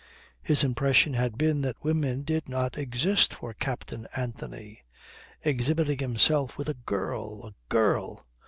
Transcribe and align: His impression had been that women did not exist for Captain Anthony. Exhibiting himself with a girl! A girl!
His 0.41 0.63
impression 0.63 1.13
had 1.13 1.37
been 1.37 1.61
that 1.61 1.83
women 1.83 2.23
did 2.23 2.49
not 2.49 2.75
exist 2.75 3.35
for 3.35 3.53
Captain 3.53 4.07
Anthony. 4.15 4.83
Exhibiting 5.43 5.99
himself 5.99 6.57
with 6.57 6.69
a 6.69 6.73
girl! 6.73 7.45
A 7.45 7.53
girl! 7.69 8.25